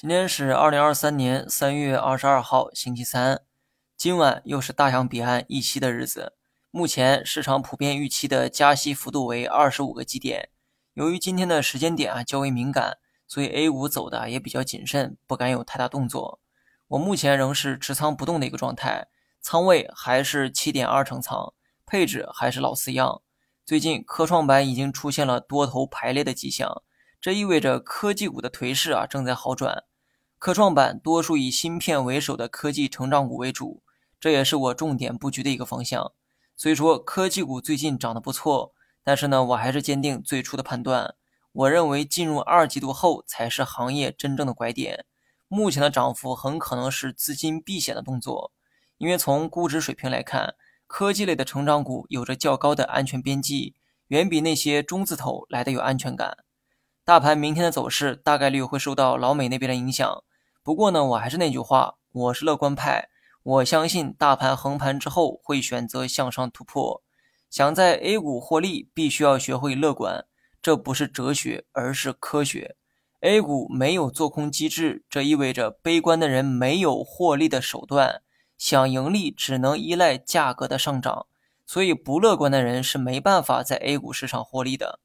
[0.00, 3.42] 今天是二零二三年三月二十二号，星期三。
[3.96, 6.34] 今晚又是大洋彼岸议息的日子。
[6.70, 10.50] 目前市场普遍预期的加息幅度为二十五个基点。
[10.94, 16.40] 由于今天的时间点啊较为敏感，所以 A 股走的也比较谨慎，不敢有太大动作。
[16.86, 19.08] 我目前仍是持仓不动的一个状态，
[19.40, 21.52] 仓位还是七点二成仓，
[21.84, 23.22] 配置还是老四样。
[23.66, 26.84] 最近科创板已经出现了多头排列的迹象，
[27.20, 29.82] 这意味着科技股的颓势啊正在好转。
[30.38, 33.82] 科创板多数以芯片为首的科技成长股为主，
[34.20, 36.12] 这也是我重点布局的一个方向。
[36.56, 38.72] 虽说，科技股最近涨得不错，
[39.02, 41.16] 但是呢，我还是坚定最初的判断。
[41.50, 45.06] 我认为进入二季度后才是行业真正的拐点。
[45.48, 48.52] 目前的涨幅很可能是资金避险的动作，
[48.98, 50.54] 因为从估值水平来看，
[50.86, 53.74] 科技类的成长股有着较高的安全边际，
[54.06, 56.38] 远比那些中字头来的有安全感。
[57.04, 60.22] 大盘明天的走势大概率会受到老美那边的影响。
[60.68, 63.08] 不过呢，我还是那句话，我是乐观派。
[63.42, 67.02] 我相信大盘横盘之后会选择向上突破。
[67.48, 70.26] 想在 A 股获利，必须要学会乐观，
[70.60, 72.76] 这不是哲学，而是科学。
[73.20, 78.20] A 股没有做空机制，这意味着悲观的人没有获利的手段，
[78.58, 81.28] 想盈利只能依赖价格的上涨。
[81.64, 85.00] 所以不乐观的人是没办法在 A 股市场获利的。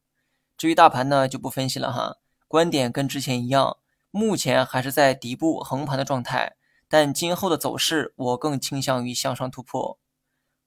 [0.58, 2.17] 至于大盘呢，就不分析了哈，
[2.50, 3.78] 观点跟之前一样。
[4.16, 6.56] 目前还是在底部横盘的状态，
[6.88, 9.97] 但今后的走势我更倾向于向上突破。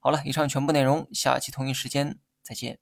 [0.00, 2.80] 好了，以上全部内容，下期同一时间再见。